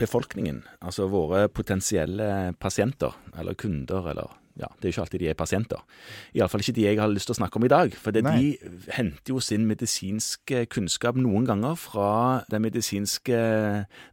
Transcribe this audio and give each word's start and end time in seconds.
befolkningen, 0.00 0.62
altså 0.84 1.06
våre 1.08 1.46
potensielle 1.48 2.54
pasienter, 2.60 3.14
eller 3.38 3.56
kunder, 3.58 4.10
eller 4.12 4.34
ja, 4.56 4.70
det 4.80 4.86
er 4.86 4.88
jo 4.88 4.94
ikke 4.94 5.02
alltid 5.04 5.20
de 5.20 5.28
er 5.28 5.36
pasienter. 5.36 5.80
Iallfall 6.36 6.62
ikke 6.64 6.74
de 6.78 6.86
jeg 6.86 6.98
har 7.00 7.10
lyst 7.12 7.28
til 7.28 7.34
å 7.34 7.38
snakke 7.42 7.58
om 7.60 7.66
i 7.66 7.68
dag. 7.68 7.92
For 8.00 8.14
de 8.14 8.22
henter 8.96 9.34
jo 9.34 9.40
sin 9.44 9.66
medisinske 9.68 10.62
kunnskap 10.72 11.18
noen 11.20 11.44
ganger 11.48 11.76
fra 11.76 12.08
den 12.48 12.64
medisinske 12.64 13.40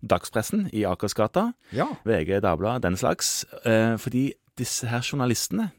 dagspressen 0.03 0.67
i 0.75 0.83
Akersgata, 0.89 1.53
Ja. 1.71 1.87
VG, 2.03 2.41
Dagbladet, 2.43 2.83
den 2.83 2.99
slags. 2.99 3.45
Eh, 3.63 3.95
fordi 3.95 4.33
disse 4.59 4.87
her 4.87 4.99
journalistene, 4.99 5.71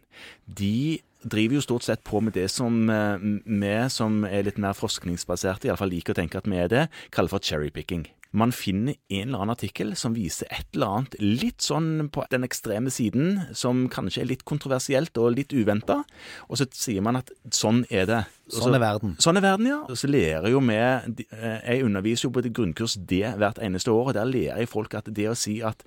de 0.49 0.99
driver 1.25 1.55
jo 1.59 1.61
stort 1.61 1.85
sett 1.85 2.03
på 2.05 2.21
med 2.23 2.33
det 2.33 2.51
som 2.51 2.89
eh, 2.91 3.19
vi 3.45 3.77
som 3.93 4.25
er 4.25 4.45
litt 4.45 4.59
mer 4.59 4.73
forskningsbaserte, 4.73 5.69
iallfall 5.69 5.93
liker 5.93 6.17
å 6.17 6.21
tenke 6.23 6.41
at 6.41 6.49
vi 6.49 6.57
er 6.57 6.69
det, 6.73 6.89
kaller 7.11 7.29
for 7.29 7.45
cherrypicking. 7.45 8.07
Man 8.35 8.51
finner 8.51 8.97
en 9.15 9.29
eller 9.29 9.45
annen 9.45 9.55
artikkel 9.55 9.93
som 9.97 10.15
viser 10.17 10.49
et 10.51 10.67
eller 10.75 10.91
annet 10.99 11.13
litt 11.23 11.63
sånn 11.63 12.09
på 12.11 12.25
den 12.33 12.43
ekstreme 12.47 12.91
siden, 12.91 13.45
som 13.55 13.85
kanskje 13.93 14.25
er 14.25 14.31
litt 14.33 14.43
kontroversielt 14.49 15.15
og 15.23 15.37
litt 15.37 15.55
uventa, 15.55 16.01
og 16.49 16.59
så 16.59 16.67
sier 16.75 17.05
man 17.07 17.21
at 17.21 17.31
sånn 17.55 17.85
er 17.95 18.09
det. 18.11 18.23
Også, 18.51 18.65
Sånn 18.67 18.75
er 18.77 18.83
verden. 18.83 19.15
Sånn 19.23 19.39
er 19.39 19.45
verden, 19.47 19.69
ja. 19.71 19.79
Og 19.89 19.97
så 19.97 20.11
lærer 20.11 20.51
jo 20.53 20.59
vi 20.61 20.75
eh, 20.77 21.61
Jeg 21.65 21.85
underviser 21.87 22.27
jo 22.29 22.33
på 22.35 22.43
et 22.43 22.51
grunnkurs 22.53 22.99
det 23.01 23.23
hvert 23.41 23.63
eneste 23.63 23.95
år, 23.95 24.11
og 24.11 24.19
der 24.19 24.27
lærer 24.29 24.59
jeg 24.65 24.69
folk 24.75 24.95
at 24.99 25.09
det 25.15 25.29
å 25.31 25.37
si 25.39 25.61
at 25.65 25.87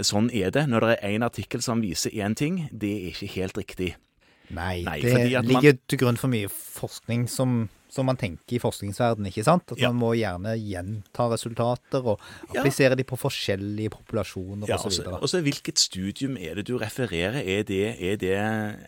sånn 0.00 0.30
er 0.34 0.50
det, 0.50 0.64
når 0.72 0.80
det 0.88 0.96
er 0.96 1.12
én 1.12 1.22
artikkel 1.28 1.60
som 1.62 1.84
viser 1.84 2.10
én 2.16 2.34
ting, 2.34 2.64
det 2.72 2.90
er 2.96 3.12
ikke 3.12 3.30
helt 3.36 3.60
riktig. 3.60 3.92
Nei, 4.52 4.82
Nei, 4.84 4.98
det 5.00 5.12
ligger 5.30 5.52
man- 5.52 5.78
til 5.88 5.98
grunn 6.00 6.16
for 6.18 6.28
mye 6.28 6.48
forskning 6.48 7.28
som, 7.28 7.68
som 7.92 8.06
man 8.08 8.16
tenker 8.16 8.56
i 8.56 8.60
forskningsverdenen, 8.62 9.28
ikke 9.28 9.44
sant? 9.44 9.68
At 9.74 9.78
Ja. 9.82 9.90
man 9.92 10.00
må 10.00 10.10
gjerne 10.16 10.54
gjenta 10.56 11.26
resultater 11.28 12.00
og 12.06 12.18
Ja. 12.54 12.62
applisere 12.62 12.96
de 12.96 13.04
på 13.04 13.18
forskjellige 13.20 13.90
populasjoner 13.92 14.66
Ja, 14.68 14.76
og 14.76 15.28
så 15.28 15.42
hvilket 15.44 15.76
studium 15.78 16.36
er 16.38 16.54
det 16.56 16.66
du 16.66 16.78
refererer? 16.78 17.36
Er 17.44 17.62
det, 17.62 18.00
er 18.00 18.16
det 18.16 18.32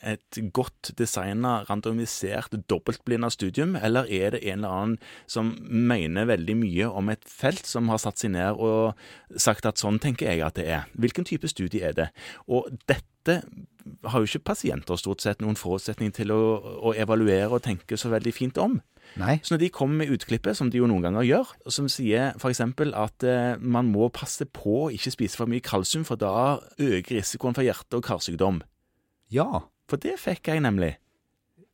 et 0.02 0.52
godt 0.52 0.92
designa, 0.96 1.64
randomisert, 1.68 2.48
dobbeltblinda 2.66 3.28
studium, 3.30 3.76
eller 3.76 4.06
er 4.10 4.30
det 4.30 4.44
en 4.44 4.64
eller 4.64 4.68
annen 4.68 4.98
som 5.26 5.52
mener 5.68 6.24
veldig 6.24 6.56
mye 6.56 6.88
om 6.90 7.08
et 7.10 7.24
felt, 7.28 7.66
som 7.66 7.88
har 7.88 7.98
satt 7.98 8.16
seg 8.18 8.30
ned 8.30 8.56
og 8.58 8.94
sagt 9.36 9.66
at 9.66 9.76
sånn 9.76 10.00
tenker 10.00 10.26
jeg 10.30 10.40
at 10.40 10.54
det 10.54 10.66
er? 10.66 10.86
Hvilken 10.98 11.24
type 11.26 11.46
studie 11.48 11.82
er 11.82 11.92
det? 11.92 12.08
Og 12.48 12.70
dette 12.88 13.42
har 14.10 14.22
jo 14.22 14.28
ikke 14.28 14.44
pasienter 14.52 14.98
stort 15.00 15.22
sett 15.24 15.40
noen 15.44 15.56
forutsetning 15.58 16.12
til 16.14 16.32
å, 16.34 16.40
å 16.90 16.94
evaluere 16.98 17.50
og 17.52 17.62
tenke 17.64 17.98
så 18.00 18.10
veldig 18.12 18.32
fint 18.34 18.58
om. 18.62 18.78
Nei. 19.20 19.36
Så 19.44 19.54
når 19.54 19.62
de 19.64 19.70
kommer 19.74 20.00
med 20.02 20.14
utklippet, 20.16 20.56
som 20.56 20.70
de 20.72 20.80
jo 20.80 20.88
noen 20.90 21.04
ganger 21.04 21.26
gjør, 21.28 21.52
som 21.70 21.88
sier 21.92 22.32
f.eks. 22.38 22.62
at 22.64 23.26
eh, 23.28 23.54
man 23.60 23.90
må 23.92 24.08
passe 24.14 24.46
på 24.48 24.86
å 24.86 24.90
ikke 24.94 25.12
spise 25.14 25.38
for 25.38 25.50
mye 25.50 25.64
kalsium, 25.64 26.06
for 26.08 26.18
da 26.20 26.58
øker 26.80 27.18
risikoen 27.20 27.54
for 27.56 27.66
hjerte- 27.66 28.00
og 28.00 28.06
karsykdom. 28.08 28.62
Ja. 29.34 29.64
For 29.90 30.00
det 30.00 30.16
fikk 30.22 30.48
jeg 30.50 30.64
nemlig. 30.64 30.94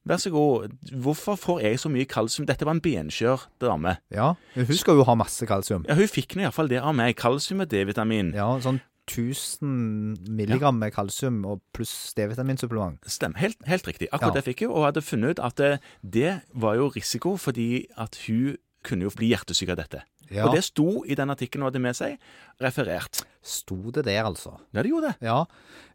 Vær 0.09 0.17
så 0.17 0.31
god, 0.33 0.73
hvorfor 1.05 1.37
får 1.37 1.59
jeg 1.63 1.79
så 1.79 1.91
mye 1.93 2.09
kalsium? 2.09 2.47
Dette 2.49 2.65
var 2.67 2.73
en 2.75 2.83
benskjør 2.83 3.43
dame. 3.61 3.99
ja. 4.11 4.33
Hun 4.57 4.77
skal 4.77 4.97
jo 4.99 5.05
ha 5.07 5.15
masse 5.15 5.47
kalsium. 5.47 5.85
Ja, 5.89 5.95
Hun 5.95 6.09
fikk 6.09 6.35
nå 6.35 6.47
iallfall 6.47 6.71
det 6.73 6.81
av 6.81 6.97
meg. 6.97 7.15
Kalsium 7.21 7.61
og 7.63 7.69
D-vitamin. 7.71 8.33
Ja, 8.35 8.49
sånn 8.65 8.81
1000 9.11 10.29
milligram 10.31 10.79
med 10.79 10.93
kalsium 10.95 11.43
og 11.45 11.61
pluss 11.75 12.13
D-vitaminsupplement. 12.15 13.03
Stemmer. 13.11 13.39
Helt, 13.43 13.59
helt 13.67 13.87
riktig. 13.91 14.09
Akkurat 14.13 14.35
Ja. 14.35 14.41
det 14.41 14.45
fikk 14.47 14.61
hun, 14.67 14.71
og 14.77 14.85
hadde 14.87 15.03
funnet 15.03 15.31
ut 15.39 15.45
at 15.45 15.57
det, 15.57 15.81
det 16.03 16.41
var 16.55 16.77
jo 16.79 16.89
risiko 16.95 17.37
fordi 17.37 17.87
at 17.99 18.17
hun 18.27 18.57
kunne 18.87 19.03
jo 19.05 19.11
bli 19.11 19.29
hjertesyk 19.35 19.69
av 19.75 19.77
dette. 19.83 20.03
Ja. 20.31 20.47
Og 20.47 20.55
det 20.55 20.63
sto 20.65 21.03
i 21.05 21.15
den 21.19 21.29
artikkelen 21.29 21.65
hun 21.65 21.73
hadde 21.73 21.83
med 21.83 21.97
seg, 21.99 22.19
referert. 22.63 23.25
Sto 23.43 23.91
det 23.91 24.05
der, 24.07 24.23
altså? 24.25 24.61
Ja, 24.73 24.83
det 24.83 24.91
gjorde 24.93 25.11
det. 25.11 25.27
Ja. 25.27 25.45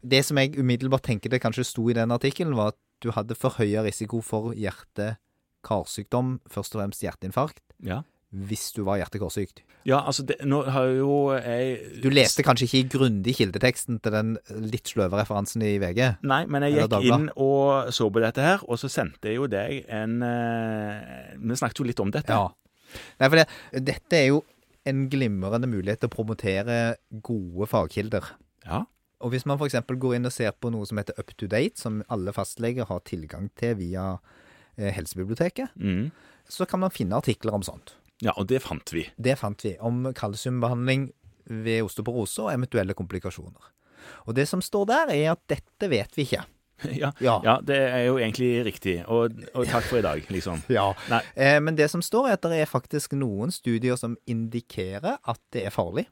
Det 0.03 0.25
som 0.25 0.37
jeg 0.37 0.57
umiddelbart 0.59 1.03
tenker 1.07 1.29
det 1.31 1.39
kanskje 1.41 1.63
sto 1.65 1.87
i 1.89 1.93
den 1.95 2.11
artikkelen, 2.11 2.53
var 2.55 2.73
at 2.73 2.79
du 3.01 3.11
hadde 3.15 3.33
forhøya 3.35 3.81
risiko 3.85 4.19
for 4.21 4.51
hjerte-karsykdom, 4.53 6.39
først 6.51 6.75
og 6.75 6.81
fremst 6.83 7.01
hjerteinfarkt, 7.05 7.61
Ja. 7.83 8.03
Hvis 8.33 8.71
du 8.75 8.81
var 8.83 8.97
hjerte-karsykt. 8.99 9.61
Ja, 9.85 9.99
altså, 10.01 10.23
det, 10.25 10.39
nå 10.49 10.63
har 10.73 10.87
jo 10.97 11.29
jeg 11.37 12.01
Du 12.01 12.07
leste 12.09 12.41
kanskje 12.43 12.65
ikke 12.67 12.97
grundig 12.97 13.35
kildeteksten 13.37 13.99
til 14.01 14.11
den 14.15 14.31
litt 14.71 14.89
sløve 14.89 15.19
referansen 15.19 15.61
i 15.63 15.75
VG? 15.79 16.01
Nei, 16.25 16.41
men 16.49 16.65
jeg 16.65 16.73
gikk 16.89 17.05
inn 17.05 17.27
og 17.37 17.91
så 17.93 18.07
på 18.11 18.23
dette 18.23 18.41
her, 18.43 18.63
og 18.65 18.79
så 18.81 18.89
sendte 18.89 19.29
jeg 19.29 19.37
jo 19.37 19.45
deg 19.51 19.85
en 19.93 20.17
eh, 20.25 21.35
Vi 21.37 21.55
snakket 21.61 21.79
jo 21.83 21.87
litt 21.87 22.01
om 22.03 22.11
dette. 22.11 22.33
Ja. 22.33 22.49
Nei, 23.21 23.29
for 23.29 23.39
det, 23.39 23.45
dette 23.85 24.17
er 24.19 24.27
jo 24.33 24.41
en 24.89 25.05
glimrende 25.09 25.67
mulighet 25.69 26.01
til 26.03 26.09
å 26.11 26.15
promotere 26.15 26.75
gode 27.25 27.65
fagkilder. 27.69 28.27
Ja. 28.65 28.83
Og 29.23 29.31
hvis 29.33 29.45
man 29.49 29.57
f.eks. 29.57 29.77
går 29.87 30.17
inn 30.17 30.27
og 30.29 30.33
ser 30.35 30.51
på 30.53 30.69
noe 30.73 30.85
som 30.85 30.99
heter 30.99 31.15
Up 31.21 31.31
to 31.39 31.47
Date, 31.49 31.79
som 31.81 32.01
alle 32.13 32.33
fastleger 32.35 32.85
har 32.89 32.99
tilgang 33.07 33.47
til 33.57 33.77
via 33.79 34.15
eh, 34.77 34.91
Helsebiblioteket, 34.97 35.71
Mm. 35.79 36.09
så 36.49 36.65
kan 36.69 36.81
man 36.83 36.93
finne 36.93 37.17
artikler 37.17 37.55
om 37.57 37.63
sånt. 37.65 37.95
Ja, 38.23 38.31
og 38.37 38.47
det 38.47 38.61
fant 38.63 38.93
vi. 38.93 39.05
Det 39.17 39.37
fant 39.37 39.63
vi 39.65 39.75
om 39.83 40.13
kalsiumbehandling 40.15 41.09
ved 41.49 41.81
osteoporose 41.83 42.41
og 42.45 42.53
eventuelle 42.53 42.93
komplikasjoner. 42.97 43.71
Og 44.25 44.35
det 44.35 44.47
som 44.47 44.61
står 44.61 44.85
der, 44.85 45.11
er 45.13 45.31
at 45.33 45.41
dette 45.49 45.89
vet 45.89 46.15
vi 46.15 46.21
ikke. 46.27 46.43
ja. 47.01 47.11
Ja. 47.23 47.39
ja, 47.43 47.57
det 47.63 47.77
er 47.77 48.05
jo 48.07 48.17
egentlig 48.17 48.65
riktig. 48.65 48.97
Og, 49.07 49.31
og 49.53 49.65
takk 49.71 49.83
for 49.87 49.97
i 49.97 50.01
dag, 50.05 50.23
liksom. 50.29 50.61
Ja. 50.69 50.89
Eh, 51.35 51.59
men 51.63 51.75
det 51.77 51.89
som 51.91 52.01
står, 52.01 52.27
er 52.27 52.37
at 52.39 52.41
det 52.51 52.59
er 52.63 52.69
faktisk 52.71 53.13
noen 53.17 53.51
studier 53.51 53.95
som 53.99 54.17
indikerer 54.27 55.17
at 55.23 55.39
det 55.55 55.65
er 55.67 55.73
farlig. 55.75 56.07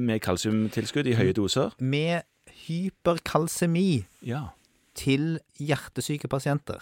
Med 0.00 0.18
kalsiumtilskudd 0.24 1.06
i 1.06 1.14
høye 1.14 1.32
doser. 1.36 1.70
Med 1.78 2.22
hyperkalsemi 2.66 4.04
Ja. 4.26 4.48
til 4.94 5.38
hjertesyke 5.58 6.28
pasienter. 6.28 6.80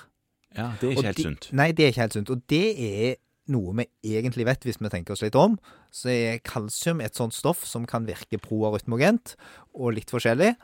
ja 0.57 0.73
det 0.81 0.87
er 0.89 0.91
ikke 0.97 1.03
helt 1.07 1.17
de- 1.19 1.23
sunt. 1.23 1.49
Nei, 1.53 1.73
det 1.73 1.85
er 1.85 1.89
ikke 1.93 2.01
helt 2.01 2.13
sunt. 2.17 2.31
Og 2.31 2.43
det 2.49 2.67
er 2.79 3.17
noe 3.53 3.75
vi 3.81 3.87
egentlig 4.17 4.47
vet, 4.49 4.67
hvis 4.67 4.81
vi 4.81 4.91
tenker 4.93 5.15
oss 5.15 5.25
litt 5.25 5.39
om. 5.39 5.57
Så 5.95 6.11
er 6.13 6.43
kalsium 6.45 7.03
et 7.05 7.19
sånt 7.19 7.37
stoff 7.37 7.65
som 7.69 7.87
kan 7.89 8.07
virke 8.09 8.41
proarytmogent, 8.43 9.35
og 9.77 9.97
litt 9.97 10.13
forskjellig. 10.13 10.55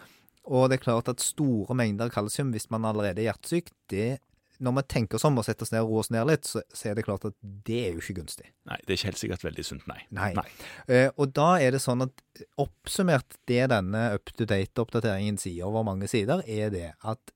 Og 0.53 0.69
det 0.69 0.79
er 0.79 0.85
klart 0.85 1.09
at 1.09 1.25
store 1.25 1.77
mengder 1.77 2.13
kalsium, 2.13 2.53
hvis 2.53 2.69
man 2.73 2.85
allerede 2.89 3.23
er 3.23 3.33
hjertesyk, 3.33 3.73
det 3.93 4.19
Når 4.63 4.71
vi 4.77 4.83
tenker 4.87 5.19
oss 5.19 5.25
om 5.27 5.39
og 5.41 5.45
setter 5.45 5.67
oss 5.67 5.73
ned 5.73 5.83
og 5.83 5.89
roer 5.91 6.05
oss 6.05 6.11
ned 6.15 6.29
litt, 6.29 6.45
så, 6.47 6.61
så 6.71 6.87
er 6.89 6.95
det 6.95 7.03
klart 7.05 7.25
at 7.27 7.35
det 7.43 7.79
er 7.89 7.97
jo 7.97 7.99
ikke 7.99 8.21
gunstig. 8.21 8.53
Nei, 8.71 8.77
det 8.85 8.93
er 8.93 8.99
ikke 9.01 9.09
helt 9.09 9.19
sikkert 9.19 9.45
veldig 9.45 9.65
sunt, 9.67 9.83
nei. 9.91 9.99
Nei. 10.15 10.29
Nei. 10.37 10.45
Uh, 10.87 11.09
og 11.19 11.33
da 11.35 11.49
er 11.59 11.75
det 11.75 11.81
sånn 11.83 12.05
at 12.07 12.45
oppsummert 12.63 13.35
det 13.51 13.65
denne 13.73 14.05
up-to-date-oppdateringen 14.15 15.41
sier 15.43 15.67
over 15.67 15.83
mange 15.91 16.07
sider, 16.09 16.45
er 16.47 16.71
det 16.71 16.93
at 17.03 17.35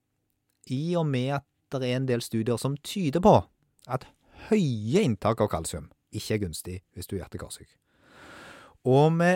i 0.71 0.95
og 0.95 1.09
med 1.11 1.41
at 1.41 1.45
det 1.75 1.91
er 1.91 1.99
en 1.99 2.07
del 2.07 2.23
studier 2.23 2.57
som 2.61 2.79
tyder 2.87 3.19
på 3.25 3.35
at 3.91 4.07
høye 4.49 5.03
inntak 5.03 5.41
av 5.43 5.51
kalsium 5.51 5.89
ikke 6.15 6.37
er 6.37 6.41
gunstig 6.41 6.79
hvis 6.95 7.09
du 7.09 7.15
er 7.17 7.23
hjerte-karsyk. 7.23 7.69
Og 8.89 9.11
vi 9.19 9.33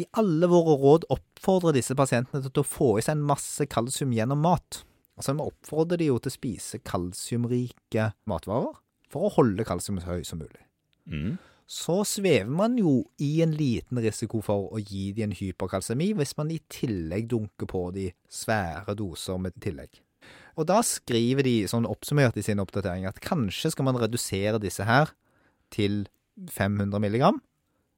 i 0.00 0.06
alle 0.20 0.46
våre 0.46 0.76
råd 0.78 1.08
oppfordrer 1.10 1.74
disse 1.74 1.96
pasientene 1.98 2.46
til 2.46 2.62
å 2.62 2.66
få 2.66 2.92
i 2.98 3.02
seg 3.04 3.18
en 3.18 3.26
masse 3.26 3.66
kalsium 3.66 4.12
gjennom 4.14 4.38
mat. 4.44 4.84
Altså 5.18 5.34
Vi 5.34 5.44
oppfordrer 5.50 6.00
de 6.00 6.06
jo 6.12 6.18
til 6.22 6.30
å 6.30 6.36
spise 6.36 6.78
kalsiumrike 6.86 8.12
matvarer 8.30 8.78
for 9.10 9.26
å 9.26 9.32
holde 9.34 9.66
kalsium 9.66 9.98
så 10.00 10.14
høy 10.14 10.26
som 10.26 10.42
mulig 10.42 10.66
Mm. 11.10 11.38
så 11.66 12.04
svever 12.06 12.46
man 12.46 12.76
jo 12.78 13.06
i 13.18 13.40
en 13.42 13.50
liten 13.56 13.98
risiko 13.98 14.40
for 14.44 14.68
å 14.70 14.78
gi 14.78 15.10
de 15.16 15.24
en 15.24 15.32
hyperkalsemi 15.34 16.12
hvis 16.14 16.36
man 16.38 16.52
i 16.52 16.60
tillegg 16.70 17.26
dunker 17.32 17.66
på 17.66 17.80
de 17.96 18.12
svære 18.30 18.94
doser 18.94 19.40
med 19.40 19.56
tillegg. 19.58 19.88
Og 20.60 20.66
da 20.68 20.82
skriver 20.84 21.46
de 21.46 21.54
sånn 21.70 21.88
oppsummert 21.88 22.36
i 22.36 22.44
sin 22.44 22.60
oppdatering 22.60 23.06
at 23.08 23.20
kanskje 23.24 23.72
skal 23.72 23.86
man 23.88 23.98
redusere 24.00 24.60
disse 24.60 24.84
her 24.84 25.14
til 25.72 26.04
500 26.52 27.00
milligram, 27.00 27.40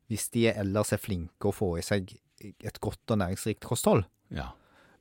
hvis 0.07 0.29
de 0.35 0.47
ellers 0.53 0.93
er 0.95 1.03
flinke 1.03 1.51
å 1.51 1.55
få 1.57 1.75
i 1.81 1.85
seg 1.85 2.15
et 2.43 2.79
godt 2.83 3.15
og 3.15 3.19
næringsrikt 3.23 3.65
kosthold. 3.67 4.05
Ja. 4.35 4.53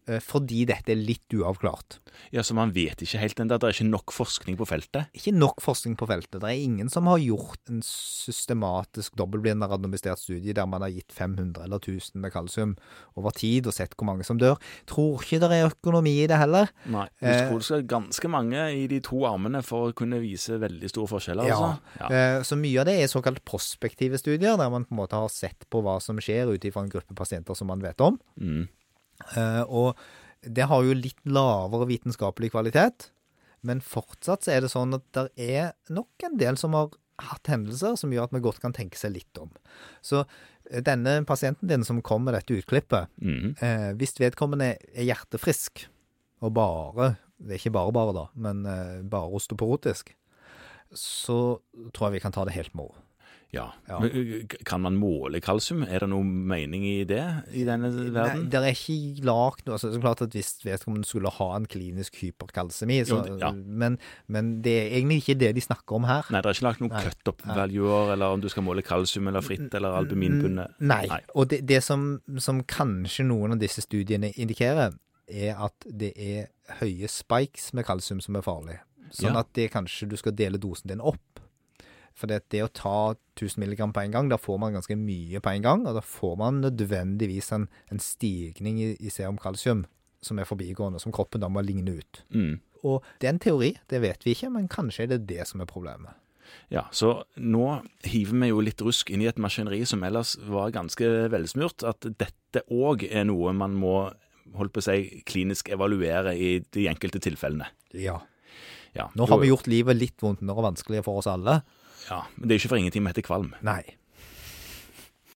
Eh, 0.08 0.20
Fordi 0.20 0.66
dette 0.66 0.90
er 0.90 0.96
litt 0.98 1.30
uavklart. 1.30 2.00
ja, 2.34 2.42
så 2.42 2.54
man 2.56 2.72
vet 2.74 2.98
ikke 3.06 3.20
helt 3.20 3.36
ennå. 3.40 3.60
Det 3.60 3.64
er 3.70 3.76
ikke 3.76 3.90
nok 3.90 4.12
forskning 4.12 4.58
på 4.58 4.66
feltet. 4.68 5.06
Ikke 5.14 5.32
nok 5.34 5.62
forskning 5.62 5.96
på 5.96 6.08
feltet. 6.10 6.42
Det 6.42 6.50
er 6.50 6.64
ingen 6.64 6.90
som 6.90 7.06
har 7.06 7.20
gjort 7.20 7.70
en 7.70 7.82
systematisk 8.32 9.16
dobbeltblinda 9.20 9.68
randomisert 9.70 10.20
studie 10.20 10.54
der 10.58 10.66
man 10.70 10.82
har 10.82 10.90
gitt 10.94 11.12
500 11.14 11.64
eller 11.66 11.80
1000 11.80 12.16
med 12.24 12.34
kalsium 12.34 12.74
over 13.20 13.32
tid 13.38 13.68
og 13.70 13.76
sett 13.78 13.94
hvor 13.98 14.08
mange 14.10 14.26
som 14.28 14.40
dør. 14.42 14.58
Tror 14.90 15.22
ikke 15.22 15.40
det 15.44 15.52
er 15.60 15.70
økonomi 15.70 16.16
i 16.24 16.28
det 16.32 16.40
heller. 16.42 16.72
Nei. 16.92 17.08
Du 17.22 17.28
Eh, 17.28 17.48
tror 17.50 17.60
det 17.62 17.66
skal 17.70 17.84
ganske 17.84 18.30
mange 18.30 18.58
i 18.74 18.88
de 18.88 19.00
to 19.06 19.22
armene 19.30 19.62
for 19.64 19.92
å 19.92 19.96
kunne 19.96 20.20
vise 20.22 20.58
veldig 20.60 20.90
store 20.90 21.08
forskjeller, 21.08 21.48
Ja. 21.48 21.56
altså. 21.56 21.80
Ja. 22.00 22.10
Eh, 22.10 22.42
Så 22.42 22.58
mye 22.58 22.80
av 22.82 22.86
det 22.86 23.00
er 23.00 23.08
såkalt 23.08 23.44
prospektive 23.46 24.18
studier, 24.18 24.58
der 24.58 24.70
man 24.70 24.86
på 24.86 24.92
en 24.92 24.98
måte 24.98 25.14
har 25.14 25.30
sett 25.30 25.66
på 25.70 25.82
hva 25.84 26.02
som 26.02 26.18
skjer 26.18 26.52
ut 26.54 26.62
ifra 26.66 26.82
en 26.84 26.90
gruppe 26.90 27.14
pasienter 27.16 27.56
som 27.56 27.68
man 27.68 27.80
vet 27.80 28.00
om. 28.02 28.20
Mm. 28.40 28.68
Eh, 29.38 29.64
Og 29.68 29.96
det 30.42 30.66
har 30.68 30.84
jo 30.84 30.94
litt 30.98 31.20
lavere 31.26 31.86
vitenskapelig 31.88 32.52
kvalitet. 32.52 33.10
Men 33.64 33.80
fortsatt 33.80 34.42
så 34.48 34.52
er 34.56 34.62
det 34.62 34.72
sånn 34.74 34.94
at 34.98 35.04
det 35.14 35.28
er 35.38 35.74
nok 35.94 36.08
en 36.26 36.38
del 36.38 36.58
som 36.58 36.74
har 36.74 36.90
hatt 37.22 37.46
hendelser 37.46 37.94
som 38.00 38.10
gjør 38.10 38.24
at 38.24 38.32
vi 38.34 38.40
godt 38.42 38.60
kan 38.64 38.74
tenke 38.74 38.98
seg 38.98 39.14
litt 39.14 39.38
om. 39.38 39.52
Så 40.02 40.24
eh, 40.72 40.82
denne 40.82 41.20
pasienten 41.30 41.68
din 41.70 41.84
som 41.86 42.02
kom 42.02 42.24
med 42.26 42.34
dette 42.34 42.58
utklippet, 42.58 43.08
Mhm. 43.22 43.56
eh, 43.62 43.92
hvis 43.94 44.18
vedkommende 44.18 44.78
er 44.96 45.04
hjertefrisk, 45.06 45.86
og 46.42 46.54
bare 46.54 47.18
Det 47.42 47.54
er 47.56 47.58
ikke 47.60 47.74
bare 47.74 47.92
bare, 47.92 48.14
da, 48.14 48.26
men 48.36 48.66
eh, 48.66 49.02
bare 49.02 49.30
osteoporotisk, 49.34 50.12
så 50.94 51.60
tror 51.94 52.08
jeg 52.10 52.14
vi 52.14 52.20
kan 52.20 52.32
ta 52.32 52.44
det 52.46 52.54
helt 52.54 52.74
med 52.76 52.86
ro. 52.86 52.96
Ja. 53.52 53.66
Ja. 53.90 53.98
Kan 54.64 54.80
man 54.86 54.96
måle 54.96 55.42
kalsium? 55.44 55.82
Er 55.84 56.00
det 56.06 56.08
noen 56.14 56.30
mening 56.48 56.86
i 56.88 57.04
det 57.04 57.20
i 57.52 57.66
denne 57.68 57.90
verden? 57.92 58.46
Nei, 58.46 58.50
det 58.54 58.62
er 58.62 58.70
ikke 58.72 59.26
lagt 59.28 59.66
noe 59.68 59.76
altså, 59.76 59.90
Det 59.92 59.98
er 60.00 60.06
klart 60.06 60.22
at 60.24 60.38
Hvis 60.38 60.54
vedkommende 60.64 61.08
skulle 61.10 61.34
ha 61.36 61.48
en 61.58 61.66
klinisk 61.68 62.16
hyperkalsemi 62.22 63.02
så, 63.10 63.20
Jo, 63.28 63.36
ja. 63.42 63.50
men, 63.52 63.98
men 64.32 64.54
det 64.64 64.76
er 64.86 64.96
egentlig 65.02 65.20
ikke 65.26 65.36
det 65.42 65.52
de 65.58 65.64
snakker 65.66 66.00
om 66.00 66.08
her. 66.08 66.32
Nei, 66.32 66.40
det 66.40 66.48
er 66.54 66.58
ikke 66.58 66.68
lagt 66.70 66.84
noen 66.86 66.96
cut-up-valuer, 66.96 68.14
eller 68.16 68.38
om 68.38 68.42
du 68.44 68.48
skal 68.52 68.64
måle 68.64 68.86
kalsium 68.88 69.28
eller 69.28 69.44
fritt 69.46 69.74
eller 69.78 70.00
albuminbundet? 70.00 70.78
Nei. 70.80 71.04
Nei. 71.12 71.20
Og 71.36 71.50
det, 71.52 71.64
det 71.68 71.82
som, 71.84 72.22
som 72.40 72.64
kanskje 72.64 73.28
noen 73.28 73.58
av 73.58 73.62
disse 73.62 73.84
studiene 73.84 74.32
indikerer, 74.40 74.96
er 75.32 75.60
at 75.64 75.86
det 75.88 76.14
er 76.20 76.48
høye 76.82 77.08
spikes 77.12 77.74
med 77.76 77.86
kalsium 77.88 78.24
som 78.24 78.36
er 78.40 78.48
farlig. 78.48 78.80
Sånn 79.12 79.34
Ja. 79.36 79.42
at 79.44 79.52
det 79.60 79.70
kanskje 79.74 80.08
du 80.08 80.16
skal 80.20 80.36
dele 80.40 80.60
dosen 80.62 80.88
din 80.92 81.04
opp. 81.04 81.41
For 82.18 82.30
det, 82.32 82.44
det 82.54 82.64
å 82.66 82.72
ta 82.74 83.14
1000 83.38 83.62
milligram 83.64 83.94
på 83.96 84.04
en 84.04 84.14
gang, 84.14 84.30
da 84.32 84.40
får 84.42 84.60
man 84.62 84.76
ganske 84.78 84.98
mye 85.00 85.42
på 85.42 85.54
en 85.54 85.66
gang, 85.66 85.86
og 85.90 85.98
da 85.98 86.04
får 86.06 86.36
man 86.42 86.62
nødvendigvis 86.66 87.52
en, 87.56 87.68
en 87.92 88.02
stigning 88.04 88.82
i, 88.84 88.90
i 89.00 89.14
serumkalsium 89.14 89.86
som 90.22 90.38
er 90.38 90.50
forbigående, 90.50 91.02
som 91.02 91.14
kroppen 91.16 91.42
da 91.42 91.50
må 91.50 91.64
ligne 91.66 91.98
ut. 91.98 92.24
Mm. 92.30 92.60
Og 92.86 93.06
det 93.22 93.30
er 93.30 93.36
en 93.36 93.42
teori, 93.42 93.72
det 93.90 94.02
vet 94.04 94.26
vi 94.26 94.36
ikke, 94.36 94.52
men 94.54 94.70
kanskje 94.72 95.06
er 95.06 95.14
det 95.14 95.24
det 95.30 95.48
som 95.50 95.64
er 95.64 95.70
problemet. 95.70 96.18
Ja, 96.72 96.86
så 96.92 97.22
nå 97.40 97.66
hiver 98.08 98.38
vi 98.42 98.50
jo 98.50 98.64
litt 98.64 98.82
rusk 98.84 99.12
inn 99.12 99.24
i 99.24 99.30
et 99.30 99.40
maskineri 99.42 99.84
som 99.88 100.04
ellers 100.04 100.34
var 100.52 100.74
ganske 100.76 101.08
velsmurt. 101.32 101.86
At 101.88 102.04
dette 102.04 102.64
òg 102.72 103.06
er 103.08 103.28
noe 103.30 103.54
man 103.56 103.76
må 103.80 103.96
holdt 104.58 104.76
på 104.76 104.82
å 104.84 104.86
si, 104.86 105.22
klinisk 105.28 105.72
evaluere 105.72 106.34
i 106.36 106.58
de 106.76 106.88
enkelte 106.92 107.22
tilfellene. 107.24 107.70
Ja. 107.96 108.20
Ja, 108.92 109.08
Nå 109.16 109.24
har 109.30 109.40
vi 109.40 109.48
gjort 109.48 109.70
livet 109.72 109.96
litt 109.96 110.20
vondtere 110.20 110.52
og 110.52 110.66
vanskeligere 110.66 111.06
for 111.06 111.22
oss 111.22 111.30
alle. 111.32 111.62
Ja, 112.10 112.22
Men 112.36 112.50
det 112.50 112.56
er 112.56 112.60
ikke 112.60 112.72
for 112.74 112.82
ingenting 112.82 113.04
vi 113.06 113.12
heter 113.14 113.26
kvalm. 113.26 113.54
Nei. 113.62 113.82